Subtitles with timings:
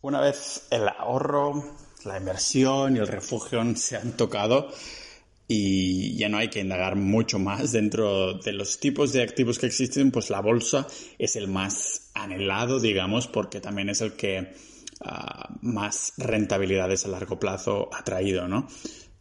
[0.00, 4.68] Una vez el ahorro, la inversión y el refugio se han tocado
[5.48, 9.66] y ya no hay que indagar mucho más dentro de los tipos de activos que
[9.66, 10.86] existen, pues la bolsa
[11.18, 14.52] es el más anhelado, digamos, porque también es el que
[15.00, 18.68] ah, más rentabilidades a largo plazo ha traído, ¿no?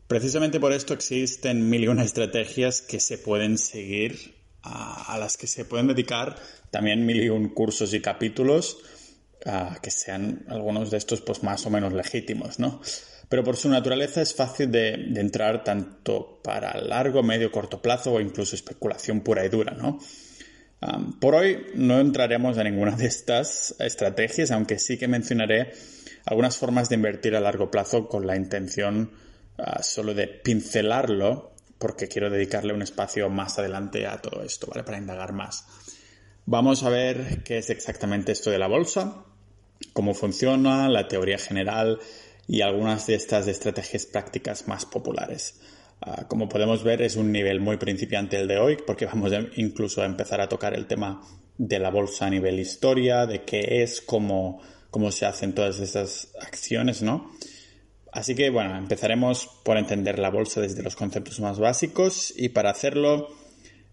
[0.07, 5.37] Precisamente por esto existen mil y una estrategias que se pueden seguir, ah, a las
[5.37, 6.35] que se pueden dedicar
[6.69, 8.77] también mil y un cursos y capítulos
[9.81, 12.81] que sean algunos de estos pues más o menos legítimos, ¿no?
[13.29, 18.21] Pero por su naturaleza es fácil de, entrar tanto para largo, medio, corto plazo o
[18.21, 19.99] incluso especulación pura y dura, ¿no?
[21.19, 25.73] por hoy no entraremos en ninguna de estas estrategias, aunque sí que mencionaré
[26.25, 29.11] algunas formas de invertir a largo plazo con la intención
[29.57, 34.83] ah, solo de pincelarlo, porque quiero dedicarle un espacio más adelante a todo esto, ¿vale?
[34.83, 35.65] Para indagar más.
[36.45, 39.25] Vamos a ver qué es exactamente esto de la bolsa,
[39.93, 41.99] cómo funciona, la teoría general
[42.47, 45.59] y algunas de estas estrategias prácticas más populares.
[46.01, 50.01] Ah, como podemos ver, es un nivel muy principiante el de hoy, porque vamos incluso
[50.01, 51.21] a empezar a tocar el tema
[51.57, 56.29] de la bolsa a nivel historia, de qué es, cómo, cómo se hacen todas estas
[56.39, 57.31] acciones, ¿no?
[58.11, 62.69] Así que bueno, empezaremos por entender la bolsa desde los conceptos más básicos y para
[62.69, 63.27] hacerlo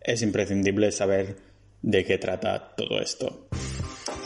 [0.00, 1.36] es imprescindible saber
[1.82, 3.48] de qué trata todo esto.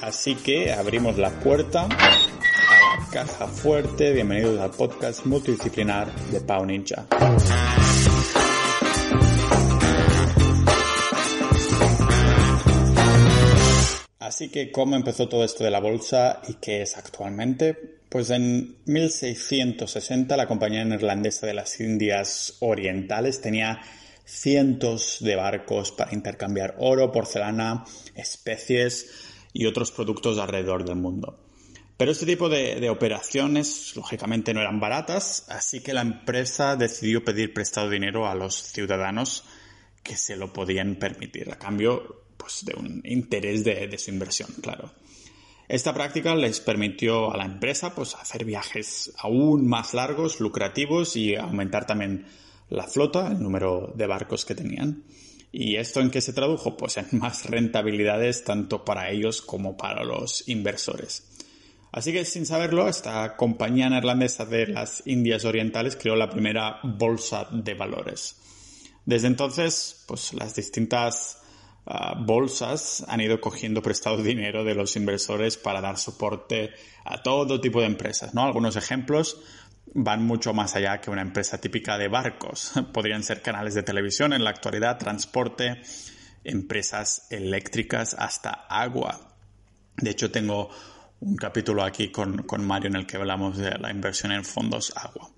[0.02, 4.12] Así que abrimos la puerta a la caja fuerte.
[4.12, 7.06] Bienvenidos al podcast multidisciplinar de Pau Ninja.
[14.20, 17.74] Así que, ¿cómo empezó todo esto de la bolsa y qué es actualmente?
[18.08, 23.80] Pues en 1660 la compañía neerlandesa de las Indias Orientales tenía
[24.24, 31.38] cientos de barcos para intercambiar oro, porcelana, especies y otros productos alrededor del mundo.
[31.96, 37.52] Pero este tipo de, operaciones, lógicamente, no eran baratas, así que la empresa decidió pedir
[37.52, 39.44] prestado dinero a los ciudadanos
[40.04, 44.48] que se lo podían permitir, a cambio pues, de un interés de, de su inversión,
[44.62, 44.92] claro.
[45.66, 51.34] Esta práctica les permitió a la empresa pues, hacer viajes aún más largos, lucrativos y
[51.34, 52.26] aumentar también
[52.70, 55.02] la flota, el número de barcos que tenían.
[55.50, 56.76] ¿Y esto en qué se tradujo?
[56.76, 61.24] Pues en más rentabilidades tanto para ellos como para los inversores.
[61.90, 67.48] Así que sin saberlo, esta compañía neerlandesa de las Indias Orientales creó la primera bolsa
[67.50, 68.36] de valores.
[69.06, 71.40] Desde entonces, pues las distintas
[71.86, 76.72] ah, bolsas han ido cogiendo prestado dinero de los inversores para dar soporte
[77.06, 78.44] a todo tipo de empresas, ¿no?
[78.44, 79.40] Algunos ejemplos
[79.94, 82.72] van mucho más allá que una empresa típica de barcos.
[82.92, 85.82] Podrían ser canales de televisión en la actualidad, transporte,
[86.44, 89.36] empresas eléctricas, hasta agua.
[89.96, 90.70] De hecho, tengo
[91.20, 95.30] un capítulo aquí con, Mario en el que hablamos de la inversión en fondos agua.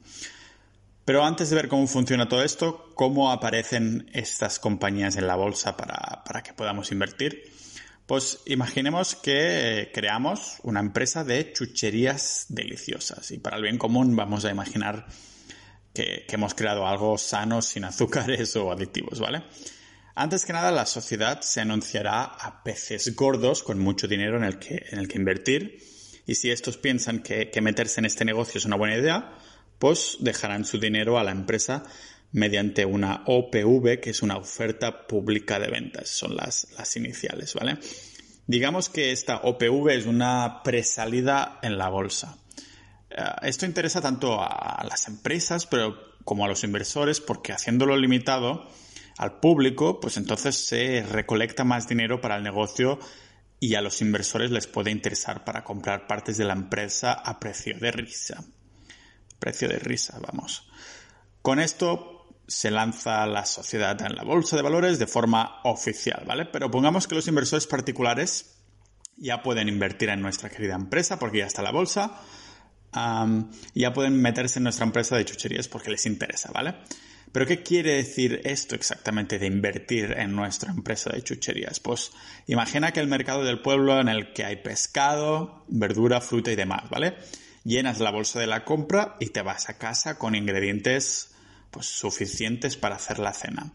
[1.04, 5.76] Pero antes de ver cómo funciona todo esto, cómo aparecen estas compañías en la bolsa
[5.76, 7.50] para, para que podamos invertir,
[8.10, 14.16] pues imaginemos que eh, creamos una empresa de chucherías deliciosas y para el bien común
[14.16, 15.06] vamos a imaginar
[15.94, 19.44] que, hemos creado algo sano sin azúcares o aditivos, ¿vale?
[20.16, 24.58] Antes que nada, la sociedad se anunciará a peces gordos con mucho dinero en el
[24.58, 25.78] que, en el que invertir
[26.26, 29.38] y si estos piensan que, meterse en este negocio es una buena idea,
[29.78, 31.84] pues dejarán su dinero a la empresa
[32.32, 36.08] mediante una OPV, que es una oferta pública de ventas.
[36.08, 37.78] Son las, las iniciales, ¿vale?
[38.46, 42.38] Digamos que esta OPV es una presalida en la bolsa.
[43.10, 48.68] Eh, esto interesa tanto a las empresas pero como a los inversores porque haciéndolo limitado
[49.18, 52.98] al público, pues entonces se recolecta más dinero para el negocio
[53.58, 57.78] y a los inversores les puede interesar para comprar partes de la empresa a precio
[57.78, 58.42] de risa.
[59.38, 60.70] Precio de risa, vamos.
[61.42, 62.19] Con esto
[62.50, 66.46] se lanza la sociedad en la bolsa de valores de forma oficial, ¿vale?
[66.46, 68.56] Pero pongamos que los inversores particulares
[69.16, 72.20] ya pueden invertir en nuestra querida empresa porque ya está la bolsa,
[72.92, 76.74] ya pueden meterse en nuestra empresa de chucherías porque les interesa, ¿vale?
[77.30, 81.78] Pero ¿qué quiere decir esto exactamente de invertir en nuestra empresa de chucherías?
[81.78, 82.10] Pues
[82.48, 86.90] imagina que el mercado del pueblo en el que hay pescado, verdura, fruta y demás,
[86.90, 87.14] ¿vale?
[87.62, 91.28] Llenas la bolsa de la compra y te vas a casa con ingredientes
[91.70, 93.72] pues, suficientes para hacer la cena.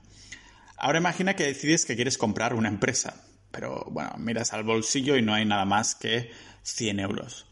[0.77, 5.21] Ahora imagina que decides que quieres comprar una empresa, pero bueno, miras al bolsillo y
[5.21, 6.31] no hay nada más que
[6.63, 7.47] 100 euros.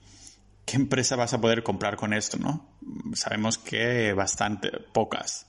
[0.66, 2.78] ¿Qué empresa vas a poder comprar con esto, no?
[3.14, 5.48] Sabemos que bastante pocas.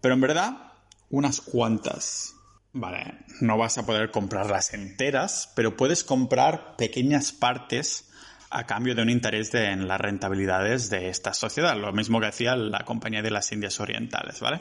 [0.00, 0.72] Pero en verdad,
[1.08, 2.34] unas cuantas.
[2.72, 8.09] Vale, no vas a poder comprarlas enteras, pero puedes comprar pequeñas partes
[8.50, 12.56] a cambio de un interés en las rentabilidades de esta sociedad, lo mismo que hacía
[12.56, 14.60] la compañía de las Indias Orientales, ¿vale?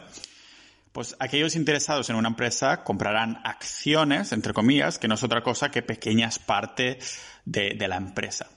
[0.92, 5.72] Pues aquellos interesados en una empresa comprarán acciones, entre comillas, que no es otra cosa
[5.72, 8.48] que pequeñas partes de, de la empresa.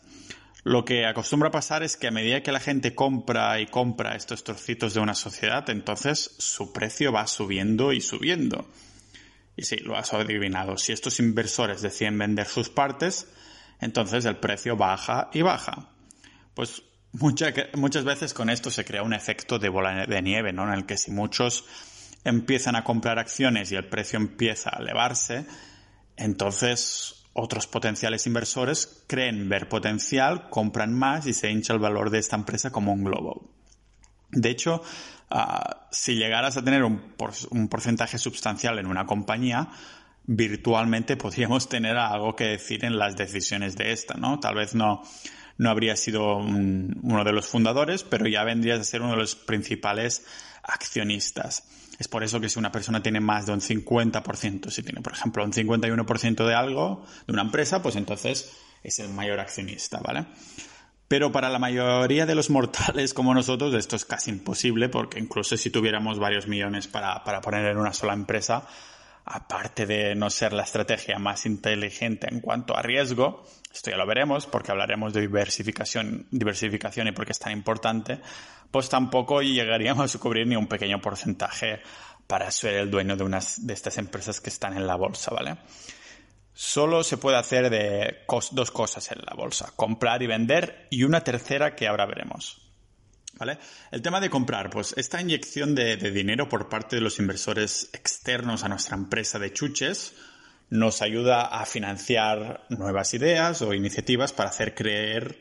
[0.64, 4.44] Lo que acostumbra pasar es que a medida que la gente compra y compra estos
[4.44, 8.70] trocitos de una sociedad, entonces su precio va subiendo y subiendo.
[9.56, 10.78] Y sí, lo has adivinado.
[10.78, 13.26] Si estos inversores deciden vender sus partes,
[13.82, 15.90] entonces el precio baja y baja.
[16.54, 16.82] Pues
[17.12, 20.62] muchas veces con esto se crea un efecto de bola de nieve, ¿no?
[20.64, 21.64] En el que si muchos
[22.24, 25.46] empiezan a comprar acciones y el precio empieza a elevarse,
[26.16, 32.20] entonces otros potenciales inversores creen ver potencial, compran más y se hincha el valor de
[32.20, 33.50] esta empresa como un globo.
[34.30, 34.80] De hecho,
[35.28, 37.14] ah, si llegaras a tener un,
[37.50, 39.70] un, porcentaje sustancial en una compañía,
[40.24, 44.38] virtualmente podríamos tener algo que decir en las decisiones de esta, ¿no?
[44.40, 45.02] Tal vez no,
[45.58, 49.34] no habría sido uno de los fundadores, pero ya vendrías a ser uno de los
[49.34, 50.24] principales
[50.62, 51.64] accionistas.
[51.98, 55.12] Es por eso que si una persona tiene más de un 50%, si tiene, por
[55.12, 58.52] ejemplo, un 51% de algo, de una empresa, pues entonces
[58.82, 60.26] es el mayor accionista, ¿vale?
[61.06, 65.56] Pero para la mayoría de los mortales como nosotros esto es casi imposible porque incluso
[65.56, 68.66] si tuviéramos varios millones para, para poner en una sola empresa,
[69.24, 74.06] aparte de no ser la estrategia más inteligente en cuanto a riesgo, esto ya lo
[74.06, 78.20] veremos porque hablaremos de diversificación, diversificación y por qué es tan importante,
[78.70, 81.80] pues tampoco llegaríamos a cubrir ni un pequeño porcentaje
[82.26, 85.56] para ser el dueño de unas de estas empresas que están en la bolsa, ¿vale?
[86.54, 91.22] Solo se puede hacer de dos cosas en la bolsa, comprar y vender y una
[91.24, 92.71] tercera que ahora veremos.
[93.90, 98.64] El tema de comprar, pues esta inyección de, dinero por parte de los inversores externos
[98.64, 100.14] a nuestra empresa de chuches
[100.70, 105.38] nos ayuda a financiar nuevas ideas o iniciativas para hacer creer,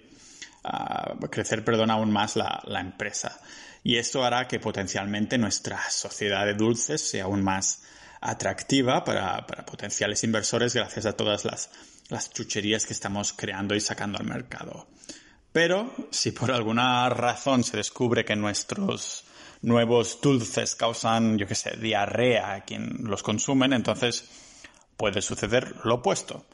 [0.66, 3.40] uh, crecer perdón, aún más la, empresa.
[3.84, 7.84] Y esto hará que potencialmente nuestra sociedad de dulces sea aún más
[8.20, 11.46] atractiva para, potenciales inversores gracias a todas
[12.10, 14.88] las chucherías que estamos creando y sacando al mercado.
[15.52, 19.26] Pero si por alguna razón se descubre que nuestros
[19.62, 24.30] nuevos dulces causan, yo qué sé, diarrea a quien los consumen, entonces
[24.98, 26.46] puede suceder lo opuesto.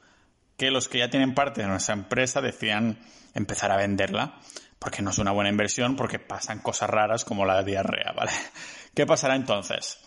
[0.57, 2.99] Que los que ya tienen parte de nuestra empresa decidan
[3.35, 4.39] empezar a venderla,
[4.79, 8.31] porque no es una buena inversión, porque pasan cosas raras como la diarrea, ¿vale?
[8.95, 9.99] ¿Qué pasará entonces?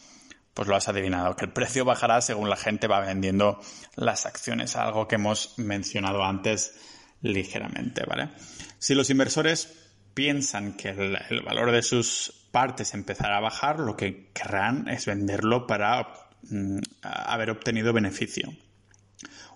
[0.52, 3.60] Pues lo has adivinado, que el precio bajará según la gente va vendiendo
[3.94, 6.75] las acciones, algo que hemos mencionado antes
[7.22, 8.31] ligeramente, ¿vale?
[8.78, 14.31] Si los inversores piensan que el, valor de sus partes empezará a bajar, lo que
[14.32, 16.08] querrán es venderlo para
[16.50, 18.52] mm, haber obtenido beneficio.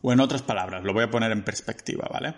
[0.02, 2.34] O en otras palabras, lo voy a poner en perspectiva, ¿vale?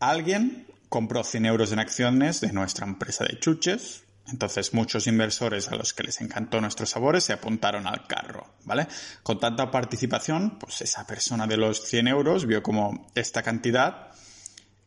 [0.00, 5.76] Alguien compró 100 euros en acciones de nuestra empresa de chuches, entonces muchos inversores a
[5.76, 8.86] los que les encantó nuestros sabores se apuntaron al carro, ¿vale?
[9.22, 14.08] Con tanta participación, pues esa persona de los 100 euros vio como esta cantidad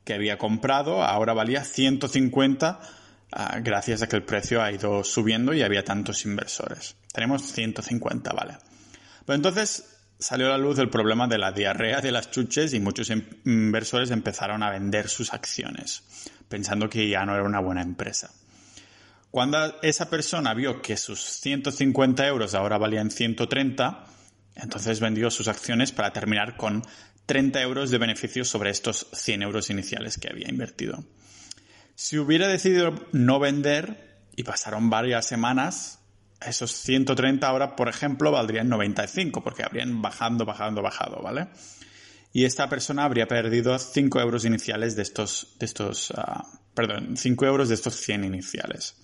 [0.03, 2.79] que había comprado ahora valía 150
[3.31, 6.95] ah, gracias a que el precio ha ido subiendo y había tantos inversores.
[7.13, 8.57] Tenemos 150, ¿vale?
[9.25, 9.85] Pero entonces
[10.19, 14.11] salió a la luz el problema de la diarrea de las chuches y muchos inversores
[14.11, 16.03] empezaron a vender sus acciones,
[16.47, 18.31] pensando que ya no era una buena empresa.
[19.31, 24.06] Cuando esa persona vio que sus 150 euros ahora valían 130,
[24.56, 26.83] entonces vendió sus acciones para terminar con
[27.28, 31.06] 30 euros de beneficio sobre estos 100 euros iniciales que había invertido.
[31.95, 36.00] Si hubiera decidido no vender y pasaron varias semanas,
[36.45, 41.47] esos 130 ahora, por ejemplo, valdrían 95 porque habrían bajando, bajando, bajado, ¿vale?
[42.33, 47.45] Y esta persona habría perdido 5 euros iniciales de estos, de estos, uh, perdón, 5
[47.45, 48.95] euros de estos 100 iniciales.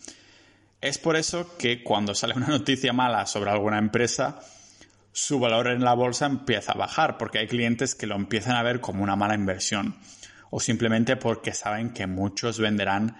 [0.81, 4.39] Es por eso que cuando sale una noticia mala sobre alguna empresa,
[5.11, 8.63] su valor en la bolsa empieza a bajar porque hay clientes que lo empiezan a
[8.63, 9.95] ver como una mala inversión
[10.51, 13.17] o simplemente porque saben que muchos venderán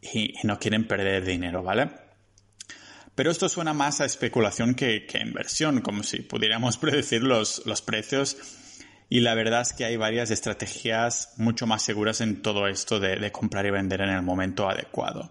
[0.00, 1.90] y, no quieren perder dinero, ¿vale?
[3.14, 8.36] Pero esto suena más a especulación que, a inversión, como si pudiéramos predecir los, precios.
[9.08, 13.16] Y la verdad es que hay varias estrategias mucho más seguras en todo esto de,
[13.16, 15.30] de, comprar y vender en el momento adecuado.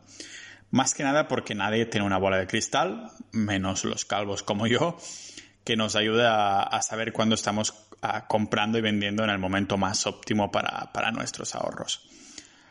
[0.73, 4.97] Más que nada porque nadie tiene una bola de cristal, menos los calvos como yo,
[5.63, 7.75] que nos ayuda a, saber cuándo estamos
[8.27, 12.09] comprando y vendiendo en el momento más óptimo para, nuestros ahorros.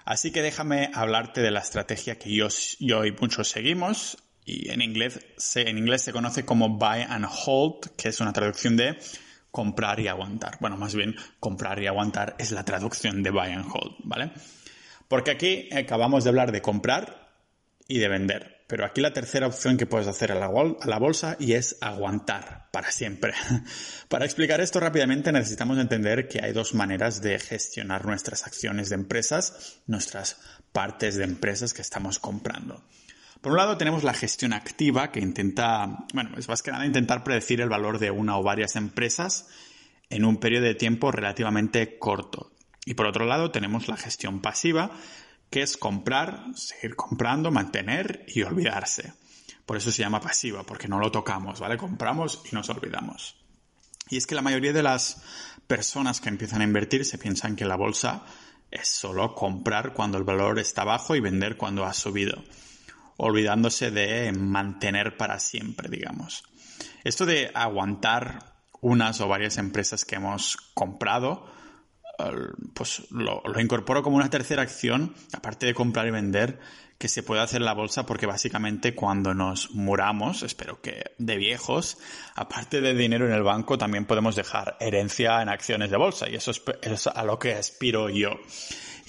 [0.05, 2.49] Así que déjame hablarte de la estrategia que yo,
[2.81, 7.29] yo y muchos seguimos y en inglés, se, en inglés se conoce como buy and
[7.47, 8.99] hold, que es una traducción de
[9.53, 10.59] comprar y aguantar.
[10.61, 14.33] Bueno, más bien comprar y aguantar es la traducción de buy and hold, ¿vale?
[15.07, 17.22] Porque aquí acabamos de hablar de comprar
[17.89, 18.63] y de vender.
[18.73, 22.91] Pero aquí la tercera opción que puedes hacer a la, bolsa y es aguantar para
[22.91, 23.35] siempre.
[24.09, 28.95] para explicar esto rápidamente necesitamos entender que hay dos maneras de gestionar nuestras acciones de
[28.95, 30.41] empresas, nuestras
[30.73, 32.83] partes de empresas que estamos comprando.
[33.43, 37.25] Por un lado tenemos la gestión activa que intenta, bueno, es más que nada intentar
[37.25, 39.49] predecir el valor de una o varias empresas
[40.09, 42.53] en un periodo de tiempo relativamente corto.
[42.87, 44.93] Y por otro lado tenemos la gestión pasiva
[45.53, 49.13] que es comprar, seguir comprando, mantener y olvidarse.
[49.67, 51.77] Por eso se llama pasiva, porque no lo tocamos, ¿vale?
[51.77, 53.37] Compramos y nos olvidamos.
[54.09, 55.23] Y es que la mayoría de las
[55.67, 58.25] personas que empiezan a invertir se piensan que la bolsa
[58.71, 62.43] es solo comprar cuando el valor está bajo y vender cuando ha subido,
[63.19, 66.45] olvidándose de mantener para siempre, digamos.
[67.05, 71.47] Esto de aguantar unas o varias empresas que hemos comprado,
[72.75, 76.59] pues lo, incorporo como una tercera acción, aparte de comprar y vender,
[76.99, 81.37] que se puede hacer en la bolsa porque básicamente cuando nos muramos, espero que de
[81.37, 81.99] viejos,
[82.37, 86.37] aparte de dinero en el banco, también podemos dejar herencia en acciones de bolsa y
[86.37, 88.39] eso es, a lo que aspiro yo.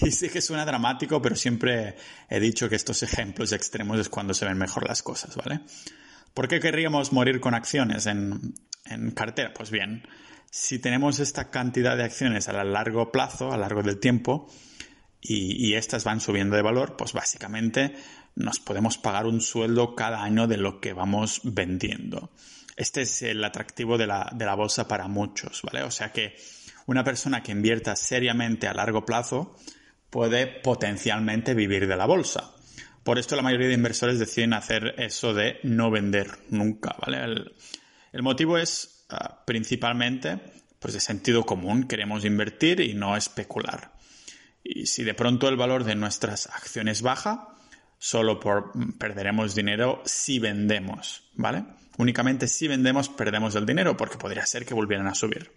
[0.00, 1.96] Y sé que suena dramático, pero siempre
[2.28, 5.60] he dicho que estos ejemplos extremos es cuando se ven mejor las cosas, ¿vale?
[6.34, 9.52] ¿Por qué querríamos morir con acciones en, en cartera?
[9.54, 10.06] Pues bien,
[10.50, 14.48] si tenemos esta cantidad de acciones a largo plazo, a largo del tiempo,
[15.26, 17.94] y, estas van subiendo de valor, pues básicamente
[18.34, 22.30] nos podemos pagar un sueldo cada año de lo que vamos vendiendo.
[22.76, 25.82] Este es el atractivo de la, de la bolsa para muchos, ¿vale?
[25.82, 26.36] O sea que
[26.86, 29.56] una persona que invierta seriamente a largo plazo
[30.10, 32.52] puede potencialmente vivir de la bolsa.
[33.02, 37.52] Por esto la mayoría de inversores deciden hacer eso de no vender nunca, ¿vale?
[38.14, 40.40] El motivo es Ah, principalmente
[40.78, 41.84] pues de sentido común.
[41.84, 43.92] Queremos invertir y no especular.
[44.62, 47.54] Y si de pronto el valor de nuestras acciones baja,
[47.98, 51.64] solo por, mm, perderemos dinero si vendemos, ¿vale?
[51.96, 55.52] Únicamente si vendemos perdemos el dinero porque podría ser que volvieran a subir.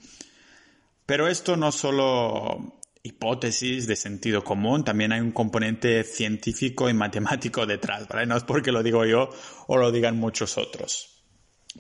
[1.06, 7.66] Pero esto no solo hipótesis de sentido común, también hay un componente científico y matemático
[7.66, 8.26] detrás, ¿vale?
[8.26, 9.30] No es porque lo digo yo
[9.68, 11.17] o lo digan muchos otros.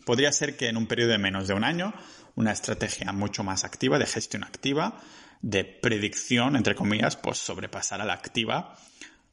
[0.05, 1.93] Podría ser que en un periodo de menos de un año,
[2.35, 4.99] una estrategia mucho más activa, de gestión activa,
[5.41, 8.75] de predicción, entre comillas, pues sobrepasara la activa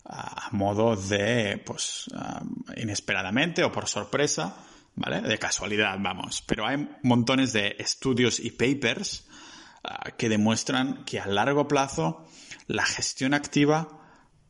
[0.07, 2.11] a modo de, pues,
[2.77, 4.57] inesperadamente o por sorpresa,
[4.95, 5.23] ¿vale?
[5.23, 6.43] De casualidad, vamos.
[6.43, 9.27] Pero hay montones de estudios y papers
[10.19, 12.27] que demuestran que a largo plazo
[12.67, 13.89] la gestión activa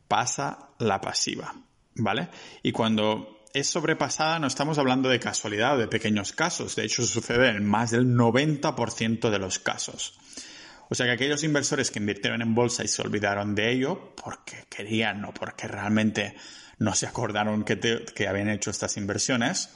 [0.07, 1.55] pasa la pasiva,
[1.95, 2.29] ¿vale?
[2.61, 6.75] Y cuando es sobrepasada, no estamos hablando de casualidad o de pequeños casos.
[6.75, 10.19] De hecho, sucede en más del 90% de los casos.
[10.89, 14.65] O sea que aquellos inversores que invirtieron en bolsa y se olvidaron de ello porque
[14.69, 16.35] querían o porque realmente
[16.79, 19.69] no se acordaron que, habían hecho estas inversiones,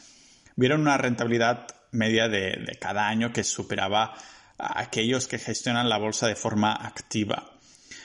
[0.57, 4.13] vieron una rentabilidad media de, cada año que superaba
[4.57, 7.53] a aquellos que gestionan la bolsa de forma activa.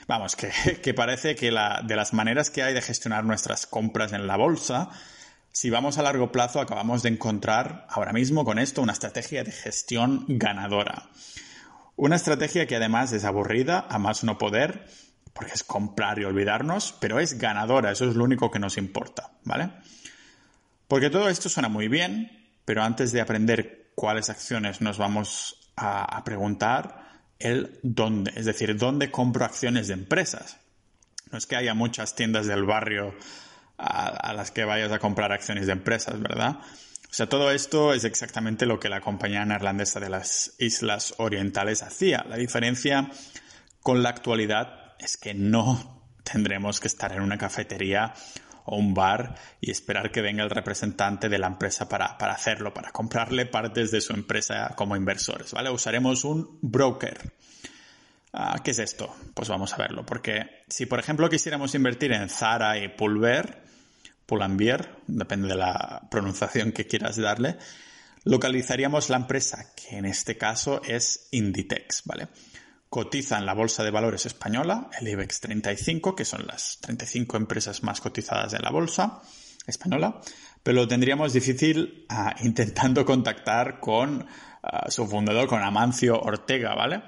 [0.07, 4.37] Vamos, que, parece que de las maneras que hay de gestionar nuestras compras en la
[4.37, 4.89] bolsa,
[5.55, 9.53] si vamos a largo plazo, acabamos de encontrar ahora mismo con esto una estrategia de
[9.53, 11.07] gestión ganadora.
[11.95, 14.85] Una estrategia que además es aburrida, a más no poder,
[15.31, 19.31] porque es comprar y olvidarnos, pero es ganadora, eso es lo único que nos importa,
[19.45, 19.69] ¿vale?
[20.89, 26.21] Porque todo esto suena muy bien, pero antes de aprender cuáles acciones nos vamos a,
[26.25, 30.57] preguntar, el dónde, es decir, dónde compro acciones de empresas.
[31.31, 33.15] No es que haya muchas tiendas del barrio
[33.77, 36.59] a, las que vayas a comprar acciones de empresas, ¿verdad?
[36.59, 41.81] O sea, todo esto es exactamente lo que la compañía neerlandesa de las Islas Orientales
[41.83, 42.25] hacía.
[42.27, 43.09] La diferencia
[43.81, 48.13] con la actualidad es que no tendremos que estar en una cafetería
[48.65, 52.73] o un bar y esperar que venga el representante de la empresa para, para hacerlo,
[52.73, 55.69] para comprarle partes de su empresa como inversores, ¿vale?
[55.69, 57.33] Usaremos un broker.
[58.33, 59.15] Ah, ¿Qué es esto?
[59.33, 63.64] Pues vamos a verlo, porque si por ejemplo quisiéramos invertir en Zara y Pulver,
[64.25, 67.57] Pull&Bear, depende de la pronunciación que quieras darle,
[68.23, 72.27] localizaríamos la empresa, que en este caso es Inditex, ¿vale?
[72.89, 77.83] Cotiza en la Bolsa de Valores Española, el IBEX 35, que son las 35 empresas
[77.83, 79.21] más cotizadas de la Bolsa
[79.67, 80.21] española,
[80.63, 84.25] pero lo tendríamos difícil ah, intentando contactar con
[84.63, 87.03] ah, su fundador, con Amancio Ortega, ¿vale?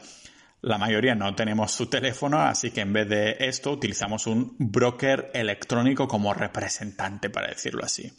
[0.67, 5.31] La mayoría no tenemos su teléfono, así que en vez de esto utilizamos un broker
[5.33, 8.11] electrónico como representante, para decirlo así,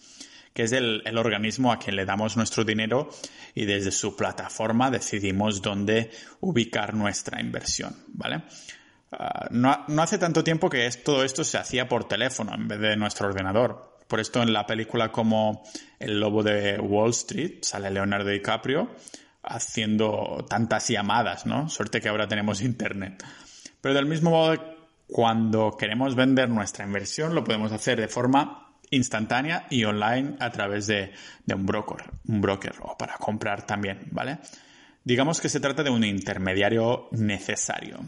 [0.55, 3.11] que es el, organismo a quien le damos nuestro dinero
[3.55, 8.45] y desde su plataforma decidimos dónde ubicar nuestra inversión, ¿vale?
[9.13, 12.81] Ah, no, no, hace tanto tiempo que todo esto se hacía por teléfono en vez
[12.81, 13.99] de nuestro ordenador.
[14.07, 15.65] Por esto en la película como
[15.99, 18.89] El Lobo de Wall Street sale Leonardo DiCaprio
[19.49, 21.69] haciendo tantas llamadas, ¿no?
[21.69, 23.25] Suerte que ahora tenemos internet.
[23.81, 24.77] Pero del mismo modo,
[25.07, 30.87] cuando queremos vender nuestra inversión, lo podemos hacer de forma instantánea y online a través
[30.87, 31.13] de,
[31.45, 34.39] de un broker, un broker o para comprar también, ¿vale?
[35.05, 38.01] Digamos que se trata de un intermediario necesario,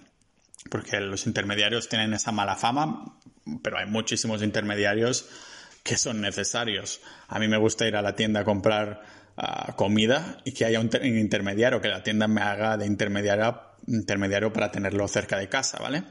[0.70, 3.16] porque los intermediarios tienen esa mala fama,
[3.62, 5.28] pero hay muchísimos intermediarios
[5.82, 7.00] que son necesarios.
[7.28, 9.02] A mí me gusta ir a la tienda a comprar
[9.76, 14.70] comida y que haya un, intermediario, que la tienda me haga de intermediario, intermediario para
[14.70, 16.04] tenerlo cerca de casa, ¿vale?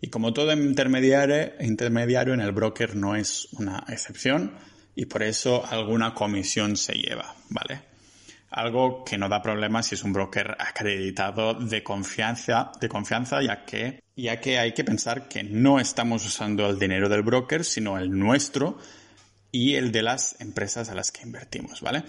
[0.00, 4.54] Y como todo intermediario, intermediario en el broker no es una excepción
[4.94, 7.82] y por eso alguna comisión se lleva, ¿vale?
[8.50, 13.64] Algo que no da problemas si es un broker acreditado de confianza, de confianza ya
[13.64, 17.98] que, ya que hay que pensar que no estamos usando el dinero del broker, sino
[17.98, 18.78] el nuestro
[19.50, 22.04] y el de las empresas a las que invertimos, ¿vale?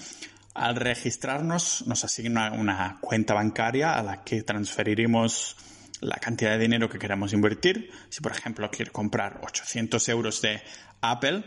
[0.53, 5.55] Al registrarnos nos asigna una cuenta bancaria a la que transferiremos
[6.01, 7.91] la cantidad de dinero que queramos invertir.
[8.09, 10.61] Si por ejemplo quiero comprar 800 euros de
[11.01, 11.43] Apple,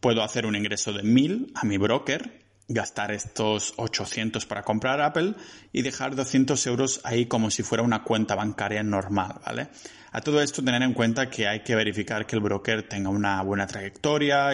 [0.00, 5.34] puedo hacer un ingreso de 1000 a mi broker, gastar estos 800 para comprar Apple
[5.72, 9.68] y dejar 200 euros ahí como si fuera una cuenta bancaria normal, ¿vale?
[10.12, 13.42] A todo esto tener en cuenta que hay que verificar que el broker tenga una
[13.42, 14.52] buena trayectoria,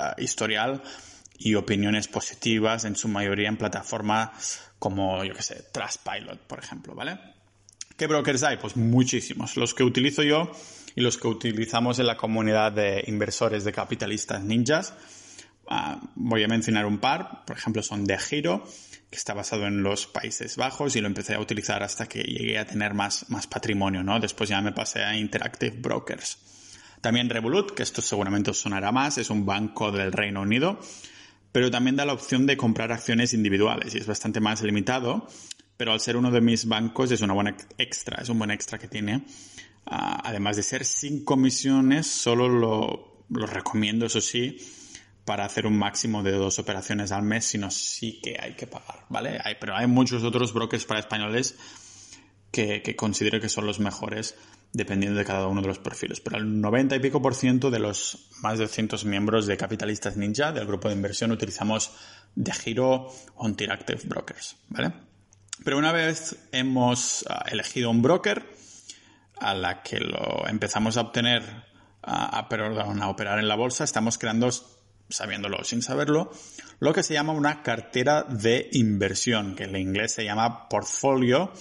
[0.00, 0.82] Ah, historial
[1.42, 6.94] y opiniones positivas en su mayoría en plataformas como, yo que sé, Trustpilot, por ejemplo,
[6.94, 7.18] ¿vale?
[7.96, 8.58] ¿Qué brokers hay?
[8.58, 9.56] Pues muchísimos.
[9.56, 10.52] Los que utilizo yo
[10.94, 14.94] y los que utilizamos en la comunidad de inversores de capitalistas ninjas.
[15.68, 18.64] Ah, voy a mencionar un par, por ejemplo, son de Giro,
[19.10, 22.58] que está basado en los Países Bajos y lo empecé a utilizar hasta que llegué
[22.58, 24.20] a tener más, más patrimonio, ¿no?
[24.20, 26.38] Después ya me pasé a Interactive Brokers.
[27.00, 30.80] También Revolut, que esto seguramente os sonará más, es un banco del Reino Unido,
[31.52, 35.26] pero también da la opción de comprar acciones individuales y es bastante más limitado,
[35.76, 38.78] pero al ser uno de mis bancos es una buena extra, es un buen extra
[38.78, 39.24] que tiene.
[39.86, 44.58] Ah, además de ser sin comisiones, solo lo, lo recomiendo, eso sí,
[45.24, 49.04] para hacer un máximo de dos operaciones al mes, sino sí que hay que pagar,
[49.08, 49.40] ¿vale?
[49.42, 51.56] Hay, pero hay muchos otros brokers para españoles
[52.50, 54.36] que, que considero que son los mejores
[54.72, 56.20] dependiendo de cada uno de los perfiles.
[56.20, 60.16] Pero el 90 y pico por ciento de los más de 200 miembros de Capitalistas
[60.16, 61.92] Ninja, del grupo de inversión, utilizamos
[62.34, 64.92] de giro o Interactive Brokers, ¿vale?
[65.64, 68.46] Pero una vez hemos ah, elegido un broker
[69.38, 71.42] a la que lo empezamos a obtener,
[72.02, 74.48] a, a operar en la bolsa, estamos creando,
[75.08, 76.30] sabiéndolo o sin saberlo,
[76.78, 81.52] lo que se llama una cartera de inversión, que en inglés se llama portfolio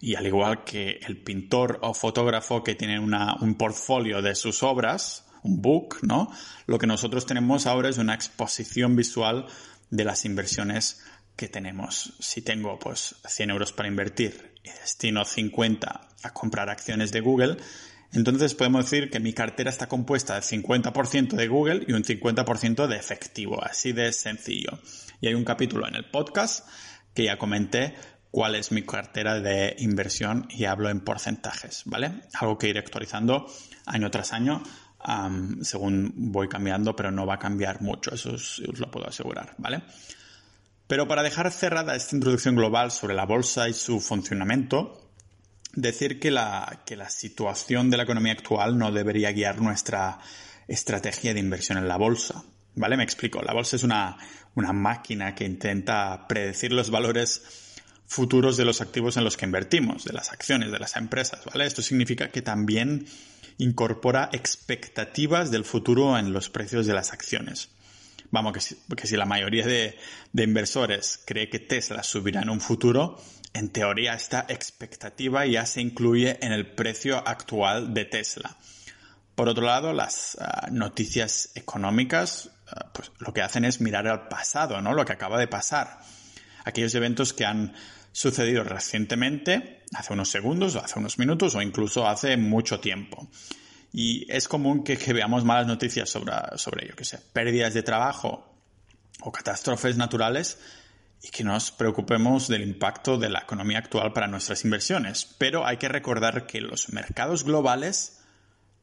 [0.00, 5.26] y al igual que el pintor o fotógrafo que tiene un portfolio de sus obras,
[5.42, 6.30] un book, ¿no?
[6.66, 9.46] Lo que nosotros tenemos ahora es una exposición visual
[9.90, 11.02] de las inversiones
[11.36, 12.14] que tenemos.
[12.18, 17.56] Si tengo pues 100 euros para invertir y destino 50 a comprar acciones de Google,
[18.12, 22.86] entonces podemos decir que mi cartera está compuesta del 50% de Google y un 50%
[22.86, 24.78] de efectivo, así de sencillo.
[25.20, 26.66] Y hay un capítulo en el podcast
[27.14, 27.94] que ya comenté
[28.36, 32.20] cuál es mi cartera de inversión y hablo en porcentajes, ¿vale?
[32.34, 33.46] Algo que iré actualizando
[33.86, 34.62] año tras año
[35.62, 39.84] según voy cambiando, pero no va a cambiar mucho, eso os, lo puedo asegurar, ¿vale?
[40.86, 45.10] Pero para dejar cerrada esta introducción global sobre la bolsa y su funcionamiento,
[45.72, 50.18] decir que la, que la situación de la economía actual no debería guiar nuestra
[50.68, 52.44] estrategia de inversión en la bolsa.
[52.74, 52.98] ¿Vale?
[52.98, 53.40] Me explico.
[53.40, 54.18] La bolsa es una,
[54.54, 57.64] una máquina que intenta predecir los valores
[58.06, 61.66] futuros de los activos en los que invertimos, de las acciones de las empresas, ¿vale?
[61.66, 63.06] Esto significa que también
[63.58, 67.70] incorpora expectativas del futuro en los precios de las acciones.
[68.30, 69.96] Vamos, que si, la mayoría de,
[70.34, 73.20] inversores cree que Tesla subirá en un futuro,
[73.52, 78.56] en teoría esta expectativa ya se incluye en el precio actual de Tesla.
[79.34, 84.28] Por otro lado, las uh, noticias económicas, uh, pues lo que hacen es mirar al
[84.28, 84.94] pasado, ¿no?
[84.94, 86.00] Lo que acaba de pasar.
[86.64, 87.74] Aquellos eventos que han
[88.16, 93.28] sucedido recientemente, hace unos segundos, o hace unos minutos, o incluso hace mucho tiempo.
[93.92, 98.58] Y es común que, veamos malas noticias sobre, sobre ello, que sea, pérdidas de trabajo
[99.20, 100.58] o catástrofes naturales
[101.22, 105.34] y que nos preocupemos del impacto de la economía actual para nuestras inversiones.
[105.36, 108.22] Pero hay que recordar que los mercados globales,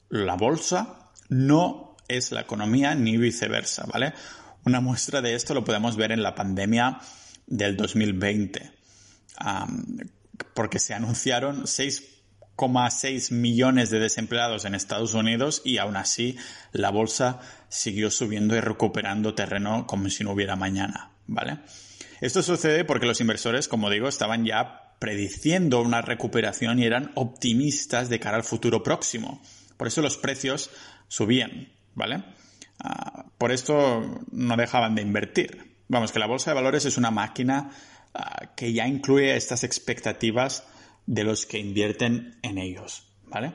[0.10, 4.14] la bolsa, no es la economía ni viceversa, ¿vale?
[4.64, 7.00] Una muestra de esto lo podemos ver en la pandemia
[7.48, 8.83] del 2020
[10.54, 12.14] porque se anunciaron 6,4
[12.58, 16.38] 1,6 millones de desempleados en Estados Unidos y aún así
[16.72, 21.60] la bolsa siguió subiendo y recuperando terreno como si no hubiera mañana, ¿vale?
[22.22, 28.08] Esto sucede porque los inversores, como digo, estaban ya prediciendo una recuperación y eran optimistas
[28.10, 29.42] de cara al futuro próximo.
[29.76, 30.70] Por eso los precios
[31.08, 32.24] subían, ¿vale?
[32.80, 35.76] Ah, por esto no dejaban de invertir.
[35.90, 37.72] Vamos, que la bolsa de valores es una máquina
[38.56, 40.64] que ya incluye estas expectativas
[41.06, 43.54] de los que invierten en ellos, ¿vale?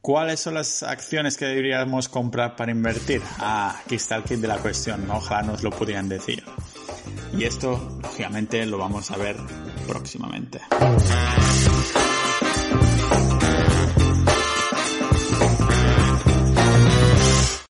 [0.00, 3.20] ¿Cuáles son las acciones que deberíamos comprar para invertir?
[3.38, 6.44] Ah, aquí está el kit de la cuestión, ojalá nos lo pudieran decir.
[7.36, 9.36] Y esto, lógicamente, lo vamos a ver
[9.88, 10.60] próximamente.